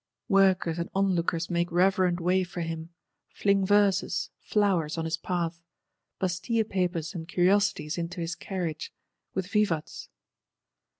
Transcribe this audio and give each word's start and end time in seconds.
Workers 0.29 0.79
and 0.79 0.89
onlookers 0.95 1.51
make 1.51 1.71
reverent 1.71 2.19
way 2.19 2.43
for 2.43 2.61
him; 2.61 2.89
fling 3.35 3.63
verses, 3.67 4.31
flowers 4.39 4.97
on 4.97 5.05
his 5.05 5.15
path, 5.17 5.61
Bastille 6.19 6.63
papers 6.65 7.13
and 7.13 7.27
curiosities 7.27 7.99
into 7.99 8.19
his 8.19 8.33
carriage, 8.33 8.91
with 9.35 9.45
_vivats. 9.45 10.07